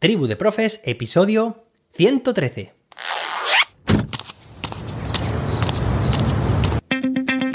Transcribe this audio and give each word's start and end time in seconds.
Tribu 0.00 0.26
de 0.26 0.34
Profes, 0.34 0.80
episodio 0.84 1.66
113. 1.92 2.72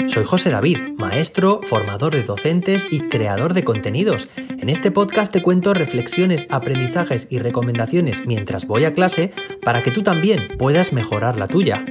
Soy 0.06 0.24
José 0.24 0.50
David, 0.50 0.78
maestro, 0.96 1.60
formador 1.64 2.14
de 2.14 2.22
docentes 2.22 2.86
y 2.88 3.00
creador 3.08 3.52
de 3.52 3.64
contenidos. 3.64 4.28
En 4.36 4.68
este 4.68 4.92
podcast 4.92 5.32
te 5.32 5.42
cuento 5.42 5.74
reflexiones, 5.74 6.46
aprendizajes 6.48 7.26
y 7.30 7.40
recomendaciones 7.40 8.24
mientras 8.26 8.64
voy 8.68 8.84
a 8.84 8.94
clase 8.94 9.32
para 9.64 9.82
que 9.82 9.90
tú 9.90 10.04
también 10.04 10.56
puedas 10.56 10.92
mejorar 10.92 11.38
la 11.38 11.48
tuya. 11.48 11.84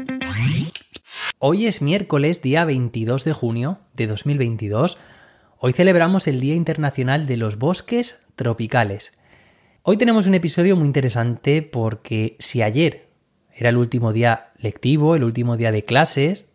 Hoy 1.38 1.68
es 1.68 1.82
miércoles, 1.82 2.42
día 2.42 2.64
22 2.64 3.26
de 3.26 3.34
junio 3.34 3.80
de 3.94 4.08
2022. 4.08 5.00
Hoy 5.58 5.74
celebramos 5.74 6.30
el 6.30 6.40
Día 6.40 6.56
Internacional 6.56 7.28
de 7.28 7.36
los 7.36 7.58
Bosques 7.58 8.20
Tropicales. 8.38 9.12
Hoy 9.88 9.98
tenemos 9.98 10.26
un 10.26 10.34
episodio 10.34 10.76
muy 10.76 10.88
interesante 10.88 11.62
porque 11.62 12.38
si 12.40 12.64
ayer 12.64 13.08
era 13.54 13.70
el 13.70 13.78
último 13.78 14.14
día 14.14 14.52
lectivo, 14.58 15.16
el 15.16 15.24
último 15.24 15.58
día 15.58 15.72
de 15.72 15.86
clases, 15.86 16.46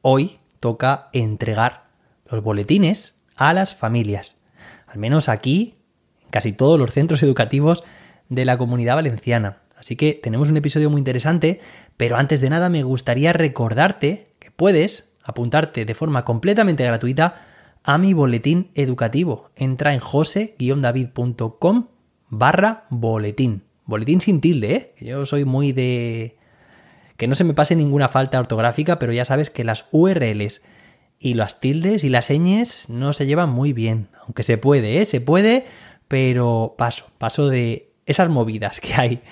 hoy 0.00 0.38
toca 0.58 1.10
entregar 1.12 1.84
los 2.30 2.42
boletines 2.42 3.16
a 3.36 3.52
las 3.52 3.74
familias. 3.74 4.38
Al 4.86 4.96
menos 4.96 5.28
aquí, 5.28 5.74
en 6.22 6.30
casi 6.30 6.54
todos 6.54 6.78
los 6.78 6.94
centros 6.94 7.22
educativos 7.22 7.84
de 8.30 8.46
la 8.46 8.56
comunidad 8.56 8.94
valenciana. 8.94 9.58
Así 9.76 9.94
que 9.94 10.14
tenemos 10.22 10.48
un 10.48 10.56
episodio 10.56 10.88
muy 10.88 11.00
interesante, 11.00 11.60
pero 11.98 12.16
antes 12.16 12.40
de 12.40 12.48
nada 12.48 12.70
me 12.70 12.84
gustaría 12.84 13.34
recordarte 13.34 14.28
que 14.38 14.50
puedes 14.50 15.10
apuntarte 15.22 15.84
de 15.84 15.94
forma 15.94 16.24
completamente 16.24 16.84
gratuita 16.84 17.42
a 17.84 17.98
mi 17.98 18.14
boletín 18.14 18.70
educativo. 18.74 19.50
Entra 19.56 19.92
en 19.92 20.00
jose-david.com 20.00 21.88
barra 22.30 22.84
boletín. 22.90 23.62
Boletín 23.84 24.20
sin 24.20 24.40
tilde, 24.40 24.74
¿eh? 24.74 24.94
Yo 25.00 25.24
soy 25.26 25.44
muy 25.44 25.72
de 25.72 26.36
que 27.16 27.26
no 27.26 27.34
se 27.34 27.44
me 27.44 27.54
pase 27.54 27.74
ninguna 27.74 28.08
falta 28.08 28.38
ortográfica, 28.38 28.98
pero 28.98 29.12
ya 29.12 29.24
sabes 29.24 29.50
que 29.50 29.64
las 29.64 29.86
URLs 29.90 30.62
y 31.18 31.34
las 31.34 31.60
tildes 31.60 32.04
y 32.04 32.10
las 32.10 32.26
señes 32.26 32.88
no 32.88 33.12
se 33.12 33.26
llevan 33.26 33.50
muy 33.50 33.72
bien. 33.72 34.08
Aunque 34.24 34.42
se 34.42 34.58
puede, 34.58 35.00
¿eh? 35.00 35.04
Se 35.04 35.20
puede, 35.20 35.66
pero 36.06 36.74
paso, 36.78 37.06
paso 37.18 37.48
de 37.48 37.90
esas 38.06 38.28
movidas 38.28 38.80
que 38.80 38.94
hay. 38.94 39.22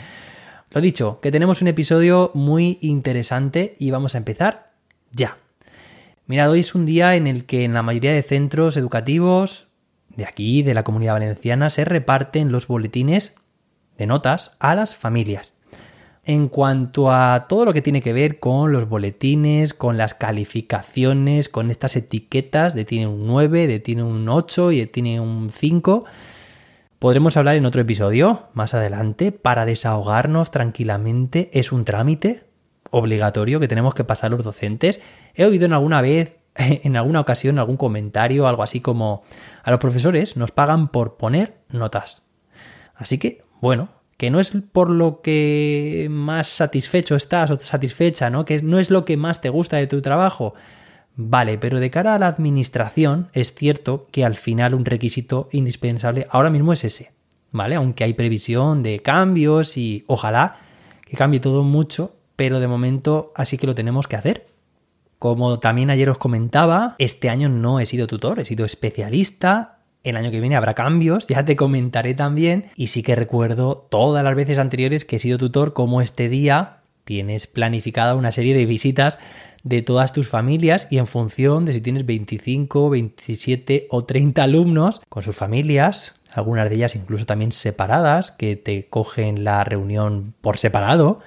Lo 0.71 0.81
dicho, 0.81 1.21
que 1.21 1.31
tenemos 1.31 1.62
un 1.62 1.69
episodio 1.69 2.31
muy 2.34 2.78
interesante 2.83 3.77
y 3.78 3.91
vamos 3.91 4.15
a 4.15 4.19
empezar 4.19 4.67
ya. 5.12 5.39
Mirad, 6.27 6.51
hoy 6.51 6.61
es 6.61 6.75
un 6.75 6.87
día 6.87 7.15
en 7.15 7.28
el 7.28 7.47
que 7.47 7.62
en 7.62 7.73
la 7.73 7.83
mayoría 7.83 8.12
de 8.12 8.23
centros 8.23 8.77
educativos 8.77 9.66
de 10.09 10.25
aquí, 10.25 10.62
de 10.62 10.75
la 10.75 10.85
comunidad 10.85 11.15
valenciana, 11.15 11.71
se 11.71 11.85
reparten 11.85 12.53
los 12.53 12.67
boletines 12.67 13.37
de 13.99 14.07
notas 14.07 14.57
a 14.59 14.75
las 14.75 14.95
familias 14.97 15.57
en 16.27 16.49
cuanto 16.49 17.12
a 17.12 17.47
todo 17.49 17.65
lo 17.65 17.73
que 17.73 17.83
tiene 17.83 18.03
que 18.03 18.12
ver 18.12 18.41
con 18.41 18.73
los 18.73 18.89
boletines, 18.89 19.75
con 19.75 19.97
las 19.97 20.12
calificaciones, 20.12 21.49
con 21.49 21.71
estas 21.71 21.95
etiquetas 21.95 22.75
de 22.75 22.84
tiene 22.84 23.07
un 23.07 23.29
9, 23.29 23.69
de 23.69 23.79
tiene 23.79 24.03
un 24.03 24.29
8 24.29 24.73
y 24.73 24.81
de 24.81 24.87
tiene 24.89 25.21
un 25.21 25.51
5. 25.53 26.05
Podremos 26.99 27.37
hablar 27.37 27.55
en 27.55 27.65
otro 27.65 27.81
episodio 27.81 28.49
más 28.55 28.75
adelante 28.75 29.31
para 29.31 29.65
desahogarnos 29.65 30.51
tranquilamente. 30.51 31.49
Es 31.53 31.71
un 31.71 31.84
trámite 31.84 32.43
obligatorio 32.91 33.61
que 33.61 33.69
tenemos 33.69 33.95
que 33.95 34.03
pasar 34.03 34.33
los 34.33 34.43
docentes. 34.43 35.01
He 35.34 35.45
oído 35.45 35.67
en 35.67 35.75
alguna 35.75 36.01
vez, 36.01 36.36
en 36.85 36.97
alguna 36.97 37.21
ocasión, 37.21 37.59
algún 37.59 37.77
comentario, 37.77 38.47
algo 38.47 38.62
así 38.62 38.81
como 38.81 39.23
a 39.62 39.71
los 39.71 39.81
profesores 39.81 40.37
nos 40.37 40.53
pagan 40.53 40.89
por 40.89 41.17
poner 41.17 41.59
notas. 41.71 42.23
Así 42.95 43.19
que, 43.19 43.43
bueno, 43.61 43.91
que 44.17 44.31
no 44.31 44.41
es 44.41 44.53
por 44.73 44.91
lo 44.91 45.21
que 45.21 46.09
más 46.11 46.49
satisfecho 46.49 47.17
estás 47.17 47.51
o 47.51 47.61
satisfecha, 47.61 48.31
¿no? 48.31 48.45
Que 48.45 48.62
no 48.62 48.79
es 48.79 48.91
lo 48.91 49.05
que 49.05 49.17
más 49.17 49.41
te 49.41 49.51
gusta 49.51 49.77
de 49.77 49.87
tu 49.87 50.01
trabajo. 50.01 50.55
Vale, 51.17 51.59
pero 51.59 51.81
de 51.81 51.91
cara 51.91 52.15
a 52.15 52.19
la 52.19 52.28
administración 52.28 53.28
es 53.33 53.55
cierto 53.55 54.06
que 54.11 54.25
al 54.25 54.37
final 54.37 54.75
un 54.75 54.84
requisito 54.84 55.49
indispensable 55.53 56.27
ahora 56.31 56.50
mismo 56.50 56.73
es 56.73 56.84
ese, 56.84 57.12
¿vale? 57.50 57.75
Aunque 57.75 58.05
hay 58.05 58.15
previsión 58.15 58.83
de 58.83 59.00
cambios 59.00 59.77
y 59.77 60.05
ojalá 60.06 60.56
que 61.06 61.17
cambie 61.17 61.41
todo 61.41 61.62
mucho, 61.62 62.17
pero 62.37 62.61
de 62.61 62.69
momento 62.69 63.33
así 63.34 63.56
que 63.59 63.67
lo 63.67 63.75
tenemos 63.75 64.09
que 64.09 64.17
hacer. 64.17 64.47
Como 65.19 65.59
también 65.59 65.91
ayer 65.91 66.10
os 66.10 66.19
comentaba, 66.19 66.94
este 66.99 67.31
año 67.31 67.49
no 67.49 67.81
he 67.81 67.87
sido 67.87 68.06
tutor, 68.06 68.41
he 68.41 68.44
sido 68.44 68.66
especialista 68.66 69.77
el 70.06 70.16
año 70.16 70.31
que 70.31 70.41
viene 70.41 70.54
habrá 70.54 70.75
cambios, 70.75 71.27
ya 71.27 71.44
te 71.44 71.56
comentaré 71.56 72.15
también. 72.15 72.71
Y 72.77 72.87
sí 72.88 73.03
que 73.03 73.16
recuerdo 73.16 73.88
todas 73.91 74.22
las 74.22 74.37
veces 74.37 74.59
anteriores 74.59 75.05
que 75.05 75.16
he 75.16 75.19
sido 75.19 75.37
tutor, 75.37 75.72
como 75.72 76.00
este 76.00 76.28
día 76.28 76.78
tienes 77.05 77.47
planificada 77.47 78.15
una 78.15 78.31
serie 78.31 78.55
de 78.55 78.66
visitas 78.66 79.19
de 79.65 79.82
todas 79.82 80.12
tus 80.12 80.28
familias 80.28 80.87
y 80.91 80.99
en 80.99 81.09
función 81.09 81.65
de 81.65 81.72
si 81.72 81.81
tienes 81.81 82.06
25, 82.06 82.88
27 82.88 83.88
o 83.91 84.05
30 84.05 84.44
alumnos 84.44 85.03
con 85.09 85.25
sus 85.25 85.34
familias, 85.34 86.15
algunas 86.32 86.71
de 86.71 86.76
ellas 86.76 86.94
incluso 86.94 87.26
también 87.26 87.50
separadas, 87.50 88.31
que 88.31 88.55
te 88.55 88.88
cogen 88.88 89.43
la 89.43 89.65
reunión 89.65 90.34
por 90.41 90.56
separado 90.56 91.19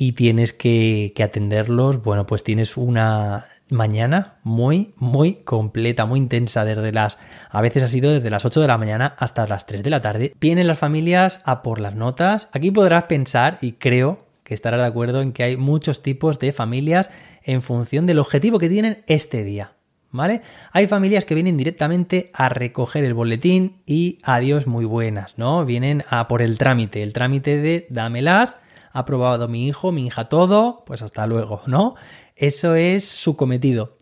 y 0.00 0.12
tienes 0.12 0.52
que, 0.52 1.12
atenderlos, 1.18 2.04
bueno, 2.04 2.24
pues 2.24 2.44
tienes 2.44 2.76
una 2.76 3.48
mañana 3.68 4.38
muy, 4.44 4.94
muy 4.96 5.34
completa, 5.34 6.06
muy 6.06 6.20
intensa, 6.20 6.64
desde 6.64 6.92
las, 6.92 7.18
a 7.50 7.60
veces 7.60 7.82
ha 7.82 7.88
sido 7.88 8.12
desde 8.12 8.30
las 8.30 8.44
8 8.44 8.60
de 8.60 8.68
la 8.68 8.78
mañana 8.78 9.16
hasta 9.18 9.48
las 9.48 9.66
3 9.66 9.82
de 9.82 9.90
la 9.90 10.00
tarde. 10.00 10.32
Vienen 10.40 10.68
las 10.68 10.78
familias 10.78 11.40
a 11.44 11.62
por 11.64 11.80
las 11.80 11.96
notas. 11.96 12.48
Aquí 12.52 12.70
podrás 12.70 13.04
pensar, 13.04 13.58
y 13.60 13.72
creo 13.72 14.18
que 14.44 14.54
estarás 14.54 14.80
de 14.80 14.86
acuerdo 14.86 15.20
en 15.20 15.32
que 15.32 15.42
hay 15.42 15.56
muchos 15.56 16.00
tipos 16.00 16.38
de 16.38 16.52
familias 16.52 17.10
en 17.42 17.60
función 17.60 18.06
del 18.06 18.20
objetivo 18.20 18.60
que 18.60 18.68
tienen 18.68 19.02
este 19.08 19.42
día. 19.42 19.72
¿Vale? 20.10 20.42
Hay 20.72 20.86
familias 20.86 21.26
que 21.26 21.34
vienen 21.34 21.58
directamente 21.58 22.30
a 22.32 22.48
recoger 22.48 23.04
el 23.04 23.12
boletín 23.12 23.82
y 23.84 24.20
adiós 24.22 24.66
muy 24.66 24.86
buenas, 24.86 25.36
¿no? 25.36 25.66
Vienen 25.66 26.02
a 26.08 26.28
por 26.28 26.40
el 26.40 26.56
trámite, 26.56 27.02
el 27.02 27.12
trámite 27.12 27.58
de 27.58 27.86
dámelas, 27.90 28.56
ha 28.92 29.00
aprobado 29.00 29.48
mi 29.48 29.66
hijo, 29.66 29.92
mi 29.92 30.06
hija 30.06 30.28
todo, 30.28 30.84
pues 30.86 31.02
hasta 31.02 31.26
luego, 31.26 31.62
¿no? 31.66 31.94
Eso 32.36 32.74
es 32.74 33.04
su 33.04 33.36
cometido. 33.36 33.96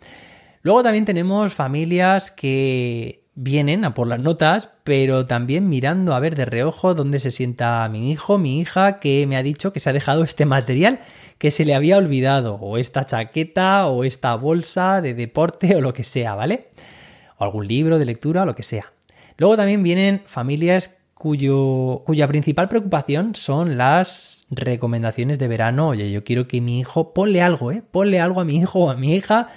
Luego 0.62 0.82
también 0.82 1.04
tenemos 1.04 1.54
familias 1.54 2.30
que 2.30 3.22
vienen 3.34 3.84
a 3.84 3.94
por 3.94 4.08
las 4.08 4.18
notas, 4.18 4.70
pero 4.82 5.26
también 5.26 5.68
mirando 5.68 6.14
a 6.14 6.20
ver 6.20 6.34
de 6.34 6.46
reojo 6.46 6.94
dónde 6.94 7.20
se 7.20 7.30
sienta 7.30 7.88
mi 7.88 8.10
hijo, 8.10 8.38
mi 8.38 8.58
hija, 8.60 8.98
que 8.98 9.26
me 9.28 9.36
ha 9.36 9.42
dicho 9.42 9.72
que 9.72 9.80
se 9.80 9.90
ha 9.90 9.92
dejado 9.92 10.24
este 10.24 10.46
material 10.46 11.00
que 11.38 11.50
se 11.50 11.66
le 11.66 11.74
había 11.74 11.98
olvidado, 11.98 12.54
o 12.54 12.78
esta 12.78 13.04
chaqueta, 13.04 13.86
o 13.88 14.04
esta 14.04 14.34
bolsa 14.36 15.02
de 15.02 15.12
deporte, 15.12 15.76
o 15.76 15.82
lo 15.82 15.92
que 15.92 16.02
sea, 16.02 16.34
¿vale? 16.34 16.70
O 17.36 17.44
algún 17.44 17.66
libro 17.66 17.98
de 17.98 18.06
lectura, 18.06 18.42
o 18.42 18.46
lo 18.46 18.54
que 18.54 18.62
sea. 18.62 18.92
Luego 19.36 19.56
también 19.56 19.82
vienen 19.82 20.22
familias 20.24 20.95
cuyo, 21.16 22.02
cuya 22.04 22.28
principal 22.28 22.68
preocupación 22.68 23.34
son 23.34 23.78
las 23.78 24.44
recomendaciones 24.50 25.38
de 25.38 25.48
verano. 25.48 25.88
Oye, 25.88 26.10
yo 26.12 26.24
quiero 26.24 26.46
que 26.46 26.60
mi 26.60 26.78
hijo, 26.78 27.14
ponle 27.14 27.40
algo, 27.40 27.72
¿eh? 27.72 27.82
Ponle 27.90 28.20
algo 28.20 28.42
a 28.42 28.44
mi 28.44 28.56
hijo 28.56 28.80
o 28.80 28.90
a 28.90 28.96
mi 28.96 29.14
hija 29.14 29.48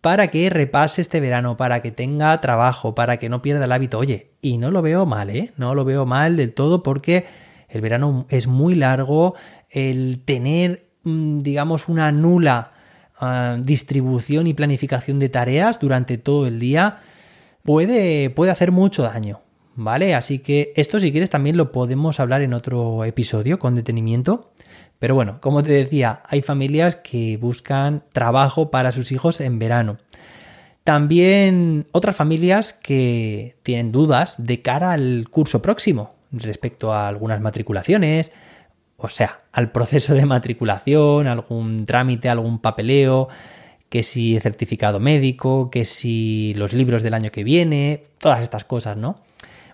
para 0.00 0.28
que 0.28 0.48
repase 0.48 1.00
este 1.00 1.18
verano, 1.18 1.56
para 1.56 1.82
que 1.82 1.90
tenga 1.90 2.40
trabajo, 2.40 2.94
para 2.94 3.16
que 3.16 3.28
no 3.28 3.42
pierda 3.42 3.64
el 3.64 3.72
hábito. 3.72 3.98
Oye, 3.98 4.30
y 4.40 4.58
no 4.58 4.70
lo 4.70 4.80
veo 4.80 5.06
mal, 5.06 5.30
¿eh? 5.30 5.50
No 5.56 5.74
lo 5.74 5.84
veo 5.84 6.06
mal 6.06 6.36
del 6.36 6.54
todo 6.54 6.84
porque 6.84 7.26
el 7.68 7.80
verano 7.80 8.24
es 8.30 8.46
muy 8.46 8.76
largo, 8.76 9.34
el 9.70 10.22
tener, 10.24 10.88
mm, 11.02 11.38
digamos, 11.38 11.88
una 11.88 12.12
nula 12.12 12.74
ah, 13.18 13.56
distribución 13.60 14.46
y 14.46 14.54
planificación 14.54 15.18
de 15.18 15.30
tareas 15.30 15.80
durante 15.80 16.16
todo 16.16 16.46
el 16.46 16.60
día 16.60 17.00
puede, 17.64 18.30
puede 18.30 18.52
hacer 18.52 18.70
mucho 18.70 19.02
daño. 19.02 19.40
¿Vale? 19.78 20.16
Así 20.16 20.40
que 20.40 20.72
esto 20.74 20.98
si 20.98 21.12
quieres 21.12 21.30
también 21.30 21.56
lo 21.56 21.70
podemos 21.70 22.18
hablar 22.18 22.42
en 22.42 22.52
otro 22.52 23.04
episodio 23.04 23.60
con 23.60 23.76
detenimiento. 23.76 24.50
Pero 24.98 25.14
bueno, 25.14 25.38
como 25.40 25.62
te 25.62 25.72
decía, 25.72 26.20
hay 26.26 26.42
familias 26.42 26.96
que 26.96 27.36
buscan 27.36 28.02
trabajo 28.12 28.72
para 28.72 28.90
sus 28.90 29.12
hijos 29.12 29.40
en 29.40 29.60
verano. 29.60 29.98
También 30.82 31.86
otras 31.92 32.16
familias 32.16 32.72
que 32.72 33.56
tienen 33.62 33.92
dudas 33.92 34.34
de 34.38 34.62
cara 34.62 34.92
al 34.92 35.28
curso 35.30 35.62
próximo 35.62 36.16
respecto 36.32 36.92
a 36.92 37.06
algunas 37.06 37.40
matriculaciones, 37.40 38.32
o 38.96 39.08
sea, 39.08 39.38
al 39.52 39.70
proceso 39.70 40.14
de 40.14 40.26
matriculación, 40.26 41.28
algún 41.28 41.86
trámite, 41.86 42.28
algún 42.28 42.58
papeleo, 42.58 43.28
que 43.88 44.02
si 44.02 44.40
certificado 44.40 44.98
médico, 44.98 45.70
que 45.70 45.84
si 45.84 46.52
los 46.56 46.72
libros 46.72 47.04
del 47.04 47.14
año 47.14 47.30
que 47.30 47.44
viene, 47.44 48.06
todas 48.18 48.40
estas 48.40 48.64
cosas, 48.64 48.96
¿no? 48.96 49.20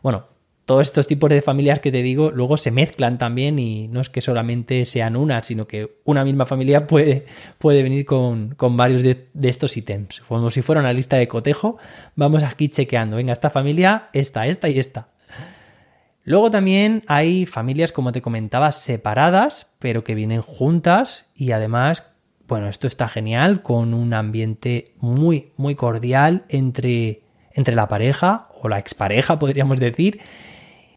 Bueno, 0.04 0.26
todos 0.66 0.82
estos 0.82 1.06
tipos 1.06 1.30
de 1.30 1.40
familias 1.40 1.80
que 1.80 1.90
te 1.90 2.02
digo 2.02 2.30
luego 2.30 2.58
se 2.58 2.70
mezclan 2.70 3.16
también 3.16 3.58
y 3.58 3.88
no 3.88 4.02
es 4.02 4.10
que 4.10 4.20
solamente 4.20 4.84
sean 4.84 5.16
una, 5.16 5.42
sino 5.42 5.66
que 5.66 5.96
una 6.04 6.24
misma 6.24 6.44
familia 6.44 6.86
puede, 6.86 7.24
puede 7.56 7.82
venir 7.82 8.04
con, 8.04 8.54
varios 8.58 9.02
de, 9.02 9.30
estos 9.40 9.78
ítems. 9.78 10.20
Como 10.28 10.50
si 10.50 10.60
fuera 10.60 10.82
una 10.82 10.92
lista 10.92 11.16
de 11.16 11.26
cotejo, 11.26 11.78
vamos 12.16 12.42
aquí 12.42 12.68
chequeando, 12.68 13.16
venga, 13.16 13.32
esta 13.32 13.48
familia, 13.48 14.10
esta, 14.12 14.46
esta 14.46 14.68
y 14.68 14.78
esta. 14.78 15.08
Luego 16.22 16.50
también 16.50 17.02
hay 17.06 17.46
familias, 17.46 17.90
como 17.90 18.12
te 18.12 18.20
comentaba, 18.20 18.72
separadas, 18.72 19.68
pero 19.78 20.04
que 20.04 20.14
vienen 20.14 20.42
juntas 20.42 21.30
y 21.34 21.52
además, 21.52 22.10
bueno, 22.46 22.68
esto 22.68 22.86
está 22.86 23.08
genial, 23.08 23.62
con 23.62 23.94
un 23.94 24.12
ambiente 24.12 24.92
muy, 24.98 25.52
muy 25.56 25.74
cordial 25.74 26.44
entre, 26.50 27.22
entre 27.54 27.74
la 27.74 27.88
pareja 27.88 28.48
o 28.64 28.68
la 28.68 28.78
expareja, 28.78 29.38
podríamos 29.38 29.78
decir. 29.78 30.20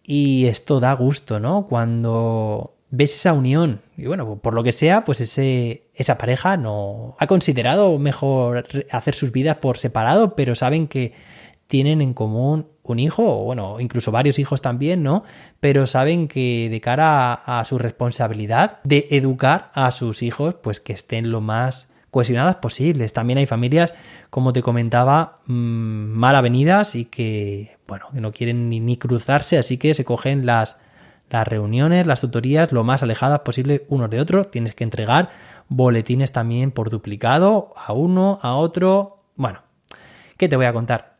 Y 0.03 0.45
esto 0.45 0.79
da 0.79 0.93
gusto, 0.93 1.39
¿no? 1.39 1.67
Cuando 1.67 2.73
ves 2.89 3.15
esa 3.15 3.33
unión 3.33 3.81
y 3.97 4.05
bueno, 4.05 4.37
por 4.37 4.53
lo 4.53 4.63
que 4.63 4.71
sea, 4.71 5.03
pues 5.03 5.19
ese, 5.19 5.83
esa 5.93 6.17
pareja 6.17 6.55
no 6.55 7.15
ha 7.19 7.27
considerado 7.27 7.97
mejor 7.99 8.65
hacer 8.91 9.13
sus 9.13 9.31
vidas 9.31 9.57
por 9.57 9.77
separado, 9.77 10.35
pero 10.35 10.55
saben 10.55 10.87
que 10.87 11.13
tienen 11.67 12.01
en 12.01 12.13
común 12.13 12.67
un 12.83 12.99
hijo, 12.99 13.41
o 13.41 13.43
bueno, 13.43 13.81
incluso 13.81 14.11
varios 14.11 14.39
hijos 14.39 14.61
también, 14.61 15.03
¿no? 15.03 15.23
Pero 15.59 15.85
saben 15.87 16.29
que 16.29 16.69
de 16.71 16.79
cara 16.79 17.33
a, 17.33 17.65
su 17.65 17.77
responsabilidad 17.77 18.79
de 18.85 19.07
educar 19.11 19.71
a 19.73 19.91
sus 19.91 20.23
hijos, 20.23 20.55
pues 20.55 20.79
que 20.79 20.93
estén 20.93 21.29
lo 21.31 21.41
más 21.41 21.89
cohesionadas 22.17 22.55
posibles. 22.55 23.13
También 23.13 23.37
hay 23.37 23.45
familias, 23.45 23.93
como 24.31 24.51
te 24.51 24.63
comentaba, 24.63 25.35
mm, 25.45 25.53
mal 25.53 26.35
avenidas 26.35 26.95
y 26.95 27.05
que, 27.05 27.77
bueno, 27.87 28.07
que 28.11 28.21
no 28.21 28.31
quieren 28.31 28.71
ni, 28.71 28.79
ni 28.79 28.97
cruzarse, 28.97 29.59
así 29.59 29.77
que 29.77 29.93
se 29.93 30.03
cogen 30.03 30.47
las, 30.47 30.79
las 31.29 31.47
reuniones, 31.47 32.07
las 32.07 32.19
tutorías, 32.19 32.71
lo 32.71 32.83
más 32.83 33.03
alejadas 33.03 33.41
posible 33.41 33.85
unos 33.87 34.09
de 34.09 34.19
otros. 34.19 34.49
Tienes 34.49 34.73
que 34.73 34.83
entregar 34.83 35.29
boletines 35.69 36.31
también 36.31 36.71
por 36.71 36.89
duplicado 36.89 37.71
a 37.75 37.93
uno, 37.93 38.39
a 38.41 38.55
otro. 38.55 39.21
Bueno, 39.35 39.61
¿qué 40.37 40.49
te 40.49 40.55
voy 40.55 40.65
a 40.65 40.73
contar? 40.73 41.17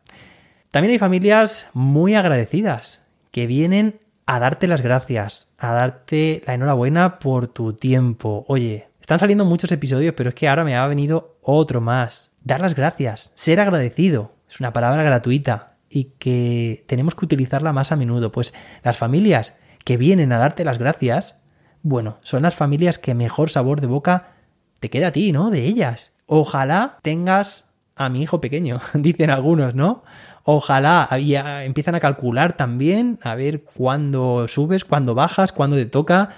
También 0.72 0.90
hay 0.90 0.98
familias 0.98 1.68
muy 1.74 2.16
agradecidas 2.16 3.02
que 3.30 3.46
vienen 3.46 4.00
a 4.26 4.40
darte 4.40 4.66
las 4.66 4.80
gracias, 4.80 5.48
a 5.58 5.70
darte 5.74 6.42
la 6.44 6.54
enhorabuena 6.54 7.20
por 7.20 7.46
tu 7.46 7.74
tiempo. 7.74 8.44
Oye, 8.48 8.87
están 9.08 9.20
saliendo 9.20 9.46
muchos 9.46 9.72
episodios, 9.72 10.12
pero 10.14 10.28
es 10.28 10.34
que 10.34 10.50
ahora 10.50 10.64
me 10.64 10.76
ha 10.76 10.86
venido 10.86 11.38
otro 11.40 11.80
más. 11.80 12.30
Dar 12.44 12.60
las 12.60 12.74
gracias, 12.74 13.32
ser 13.36 13.58
agradecido. 13.58 14.34
Es 14.50 14.60
una 14.60 14.74
palabra 14.74 15.02
gratuita 15.02 15.76
y 15.88 16.12
que 16.18 16.84
tenemos 16.86 17.14
que 17.14 17.24
utilizarla 17.24 17.72
más 17.72 17.90
a 17.90 17.96
menudo. 17.96 18.32
Pues 18.32 18.52
las 18.82 18.98
familias 18.98 19.56
que 19.82 19.96
vienen 19.96 20.30
a 20.30 20.36
darte 20.36 20.62
las 20.62 20.76
gracias, 20.76 21.36
bueno, 21.80 22.18
son 22.20 22.42
las 22.42 22.54
familias 22.54 22.98
que 22.98 23.14
mejor 23.14 23.48
sabor 23.48 23.80
de 23.80 23.86
boca 23.86 24.34
te 24.78 24.90
queda 24.90 25.06
a 25.06 25.12
ti, 25.12 25.32
¿no? 25.32 25.48
De 25.48 25.64
ellas. 25.64 26.12
Ojalá 26.26 26.98
tengas 27.00 27.70
a 27.96 28.10
mi 28.10 28.20
hijo 28.20 28.42
pequeño, 28.42 28.78
dicen 28.92 29.30
algunos, 29.30 29.74
¿no? 29.74 30.04
Ojalá 30.44 31.08
ya 31.18 31.64
empiezan 31.64 31.94
a 31.94 32.00
calcular 32.00 32.58
también, 32.58 33.18
a 33.22 33.34
ver 33.36 33.62
cuándo 33.62 34.48
subes, 34.48 34.84
cuándo 34.84 35.14
bajas, 35.14 35.52
cuándo 35.52 35.76
te 35.76 35.86
toca 35.86 36.36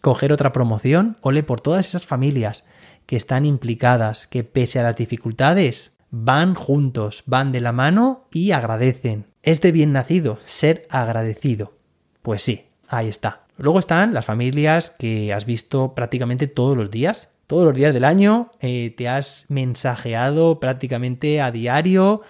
coger 0.00 0.32
otra 0.32 0.52
promoción. 0.52 1.16
Ole 1.22 1.42
por 1.42 1.60
todas 1.60 1.88
esas 1.88 2.06
familias 2.06 2.64
que 3.06 3.16
están 3.16 3.46
implicadas, 3.46 4.26
que 4.26 4.44
pese 4.44 4.78
a 4.78 4.82
las 4.82 4.96
dificultades 4.96 5.92
van 6.10 6.54
juntos, 6.54 7.22
van 7.26 7.52
de 7.52 7.60
la 7.60 7.72
mano 7.72 8.26
y 8.32 8.52
agradecen. 8.52 9.26
Es 9.42 9.60
de 9.60 9.72
bien 9.72 9.92
nacido 9.92 10.38
ser 10.44 10.86
agradecido. 10.90 11.74
Pues 12.22 12.42
sí, 12.42 12.66
ahí 12.88 13.08
está. 13.08 13.42
Luego 13.56 13.78
están 13.78 14.14
las 14.14 14.24
familias 14.24 14.90
que 14.90 15.32
has 15.32 15.44
visto 15.44 15.94
prácticamente 15.94 16.46
todos 16.46 16.76
los 16.76 16.90
días. 16.90 17.28
Todos 17.46 17.64
los 17.64 17.74
días 17.74 17.94
del 17.94 18.04
año 18.04 18.50
eh, 18.60 18.94
te 18.96 19.08
has 19.08 19.46
mensajeado 19.48 20.60
prácticamente 20.60 21.40
a 21.40 21.50
diario 21.50 22.22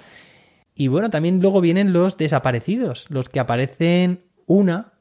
y 0.78 0.86
bueno, 0.86 1.10
también 1.10 1.40
luego 1.40 1.60
vienen 1.60 1.92
los 1.92 2.16
desaparecidos, 2.16 3.06
los 3.08 3.28
que 3.28 3.40
aparecen 3.40 4.22
una 4.46 4.92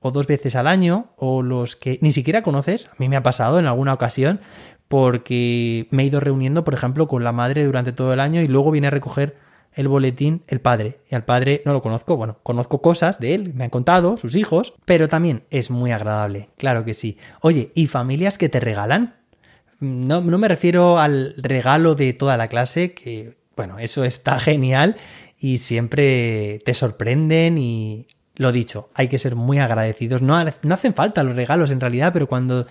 o 0.00 0.10
dos 0.10 0.26
veces 0.26 0.56
al 0.56 0.66
año, 0.66 1.12
o 1.16 1.42
los 1.42 1.76
que 1.76 1.98
ni 2.02 2.12
siquiera 2.12 2.42
conoces. 2.42 2.86
A 2.86 2.94
mí 2.98 3.08
me 3.08 3.16
ha 3.16 3.22
pasado 3.22 3.58
en 3.58 3.66
alguna 3.66 3.94
ocasión 3.94 4.40
porque 4.88 5.86
me 5.90 6.02
he 6.02 6.06
ido 6.06 6.20
reuniendo, 6.20 6.64
por 6.64 6.74
ejemplo, 6.74 7.08
con 7.08 7.24
la 7.24 7.32
madre 7.32 7.64
durante 7.64 7.92
todo 7.92 8.12
el 8.12 8.20
año 8.20 8.40
y 8.40 8.48
luego 8.48 8.70
viene 8.70 8.86
a 8.86 8.90
recoger 8.90 9.36
el 9.74 9.88
boletín 9.88 10.42
el 10.48 10.60
padre. 10.60 11.00
Y 11.10 11.14
al 11.14 11.24
padre 11.24 11.62
no 11.64 11.72
lo 11.72 11.82
conozco, 11.82 12.16
bueno, 12.16 12.38
conozco 12.42 12.80
cosas 12.80 13.20
de 13.20 13.34
él, 13.34 13.54
me 13.54 13.64
han 13.64 13.70
contado, 13.70 14.16
sus 14.16 14.34
hijos, 14.34 14.74
pero 14.84 15.08
también 15.08 15.44
es 15.50 15.70
muy 15.70 15.92
agradable, 15.92 16.48
claro 16.56 16.84
que 16.84 16.94
sí. 16.94 17.18
Oye, 17.40 17.70
¿y 17.74 17.86
familias 17.86 18.38
que 18.38 18.48
te 18.48 18.60
regalan? 18.60 19.16
No, 19.78 20.20
no 20.20 20.38
me 20.38 20.48
refiero 20.48 20.98
al 20.98 21.34
regalo 21.36 21.94
de 21.94 22.12
toda 22.12 22.36
la 22.36 22.48
clase, 22.48 22.94
que 22.94 23.36
bueno, 23.56 23.78
eso 23.78 24.04
está 24.04 24.38
genial 24.40 24.96
y 25.38 25.58
siempre 25.58 26.60
te 26.64 26.74
sorprenden 26.74 27.58
y 27.58 28.08
lo 28.38 28.52
dicho, 28.52 28.88
hay 28.94 29.08
que 29.08 29.18
ser 29.18 29.34
muy 29.34 29.58
agradecidos. 29.58 30.22
No, 30.22 30.42
no 30.62 30.74
hacen 30.74 30.94
falta 30.94 31.22
los 31.22 31.36
regalos 31.36 31.70
en 31.70 31.80
realidad, 31.80 32.12
pero 32.12 32.28
cuando 32.28 32.66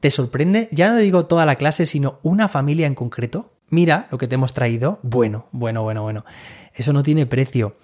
te 0.00 0.10
sorprende, 0.10 0.68
ya 0.70 0.88
no 0.88 0.96
digo 0.96 1.26
toda 1.26 1.44
la 1.44 1.56
clase, 1.56 1.84
sino 1.84 2.18
una 2.22 2.48
familia 2.48 2.86
en 2.86 2.94
concreto, 2.94 3.52
mira 3.70 4.06
lo 4.10 4.18
que 4.18 4.28
te 4.28 4.36
hemos 4.36 4.54
traído. 4.54 5.00
Bueno, 5.02 5.46
bueno, 5.50 5.82
bueno, 5.82 6.02
bueno. 6.02 6.24
Eso 6.74 6.92
no 6.92 7.02
tiene 7.02 7.26
precio. 7.26 7.76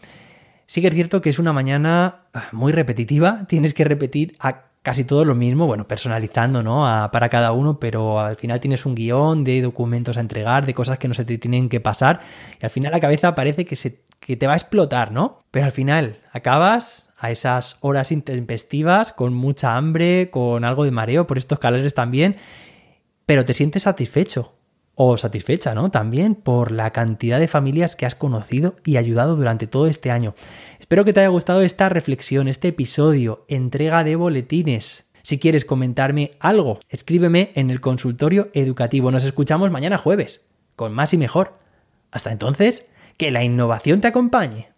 Sí 0.66 0.80
que 0.80 0.88
es 0.88 0.94
cierto 0.94 1.20
que 1.20 1.30
es 1.30 1.38
una 1.40 1.52
mañana 1.52 2.22
muy 2.52 2.72
repetitiva, 2.72 3.44
tienes 3.48 3.74
que 3.74 3.84
repetir 3.84 4.36
a 4.38 4.70
casi 4.82 5.04
todo 5.04 5.24
lo 5.24 5.34
mismo, 5.34 5.66
bueno, 5.66 5.86
personalizando, 5.86 6.62
¿no? 6.62 6.86
para 7.12 7.28
cada 7.28 7.52
uno, 7.52 7.78
pero 7.78 8.18
al 8.18 8.36
final 8.36 8.60
tienes 8.60 8.86
un 8.86 8.94
guion 8.94 9.44
de 9.44 9.60
documentos 9.60 10.16
a 10.16 10.20
entregar, 10.20 10.64
de 10.64 10.74
cosas 10.74 10.98
que 10.98 11.08
no 11.08 11.14
se 11.14 11.24
te 11.24 11.36
tienen 11.38 11.68
que 11.68 11.80
pasar, 11.80 12.20
y 12.60 12.64
al 12.64 12.70
final 12.70 12.92
la 12.92 13.00
cabeza 13.00 13.34
parece 13.34 13.66
que, 13.66 13.76
se, 13.76 14.00
que 14.20 14.36
te 14.36 14.46
va 14.46 14.52
a 14.52 14.56
explotar, 14.56 15.10
¿no? 15.10 15.38
Pero 15.50 15.66
al 15.66 15.72
final 15.72 16.20
acabas 16.32 17.10
a 17.18 17.30
esas 17.30 17.76
horas 17.80 18.12
intempestivas, 18.12 19.12
con 19.12 19.34
mucha 19.34 19.76
hambre, 19.76 20.30
con 20.30 20.64
algo 20.64 20.84
de 20.84 20.90
mareo 20.90 21.26
por 21.26 21.38
estos 21.38 21.58
calores 21.58 21.94
también, 21.94 22.36
pero 23.26 23.44
te 23.44 23.54
sientes 23.54 23.82
satisfecho 23.82 24.52
o 24.94 25.16
satisfecha, 25.16 25.74
¿no? 25.74 25.90
También 25.90 26.34
por 26.34 26.72
la 26.72 26.92
cantidad 26.92 27.38
de 27.40 27.48
familias 27.48 27.96
que 27.96 28.06
has 28.06 28.14
conocido 28.14 28.76
y 28.84 28.96
ayudado 28.96 29.36
durante 29.36 29.66
todo 29.66 29.86
este 29.86 30.10
año. 30.10 30.34
Espero 30.78 31.04
que 31.04 31.12
te 31.12 31.20
haya 31.20 31.28
gustado 31.28 31.62
esta 31.62 31.88
reflexión, 31.88 32.48
este 32.48 32.68
episodio, 32.68 33.44
entrega 33.48 34.04
de 34.04 34.16
boletines. 34.16 35.10
Si 35.22 35.38
quieres 35.38 35.64
comentarme 35.64 36.32
algo, 36.40 36.80
escríbeme 36.88 37.52
en 37.54 37.70
el 37.70 37.80
consultorio 37.80 38.50
educativo. 38.52 39.10
Nos 39.10 39.24
escuchamos 39.24 39.70
mañana 39.70 39.98
jueves, 39.98 40.42
con 40.76 40.92
más 40.92 41.12
y 41.14 41.18
mejor. 41.18 41.58
Hasta 42.10 42.32
entonces, 42.32 42.86
que 43.20 43.30
la 43.30 43.44
innovación 43.44 44.00
te 44.00 44.08
acompañe. 44.08 44.70